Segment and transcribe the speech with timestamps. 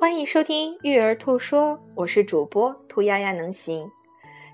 [0.00, 3.86] 欢迎收听《育儿兔说》，我是主播兔丫丫能行。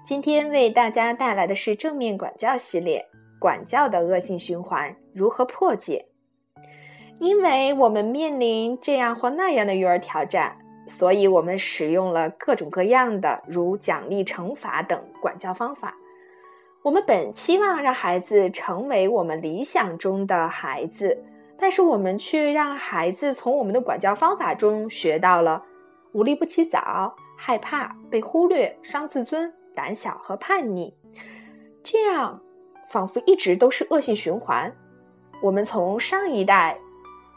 [0.04, 3.06] 今天为大家带来的是正面管教系列，
[3.38, 6.04] 管教的恶性循环如何破解？
[7.20, 15.94] 因为我们面临这样或那样的育儿挑战，所以我们使用了各种各样的如奖励、惩罚等管教方法。
[16.82, 21.22] 我们本期望让孩子成为我们理想中的孩子。
[21.58, 25.62] 但是我们却让孩子从我们的管教方法中学到了
[26.12, 30.94] 无利不起早、害怕被忽略、伤自尊、胆小和叛逆，
[31.82, 32.40] 这样
[32.86, 34.74] 仿佛一直都是恶性循环。
[35.42, 36.78] 我们从上一代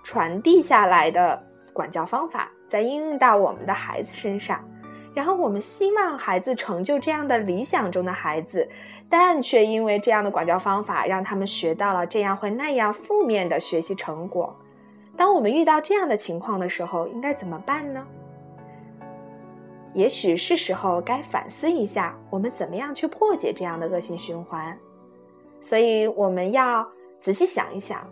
[0.04, 1.42] 传递下来的
[1.73, 4.64] 管教方法，再应用到我们的孩子身上。
[5.13, 8.67] 然后我们希望孩子成就这样的理想中的孩子，
[9.09, 14.55] 但却因为这样的管教方法，让他们学到了这样或那样负面的学习成果。
[15.17, 18.05] 当我们遇到这样的情况的时候，应该怎么办呢？
[19.95, 24.78] 也许是时候该反思一下，我们怎么样去破解这样的恶性循环。
[25.59, 26.88] 所以我们要
[27.19, 28.08] 仔细想一想，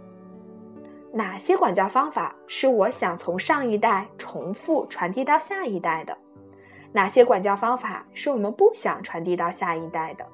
[1.14, 6.18] 哪些管教方法是我想从上一代重复传递到下一代的。
[6.92, 10.26] 哪些管教方法是我们不想传递到下一代的？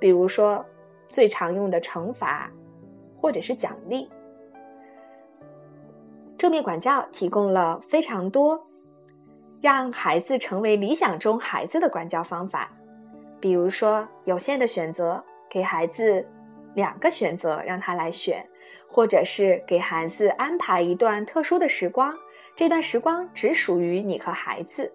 [0.00, 0.64] 比如说，
[1.06, 2.50] 最常用的惩罚，
[3.16, 4.10] 或者是奖励。
[6.36, 8.60] 正面管教提供了非常多
[9.60, 12.68] 让孩子成为理想中孩子的管教方法。
[13.40, 16.26] 比如说，有限的选择，给孩子
[16.74, 18.44] 两个选择让他来选，
[18.88, 22.12] 或者是给孩子安排一段特殊的时光，
[22.56, 24.92] 这段时光只属于你和孩子。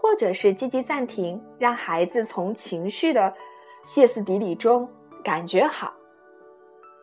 [0.00, 3.34] 或者是积极暂停，让孩子从情绪的
[3.84, 4.88] 歇斯底里中
[5.22, 5.92] 感觉好，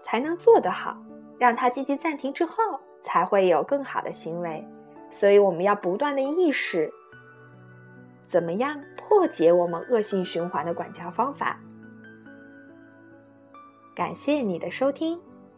[0.02, 0.98] 才能做得好。
[1.38, 2.56] 让他积极暂停之后，
[3.04, 4.68] 才会有更好的行为。
[5.12, 6.92] 所以，我们要不断的意识，
[8.26, 11.60] 怎么样破解我们恶性循环的管教方法。
[13.96, 15.22] 感谢你的收听。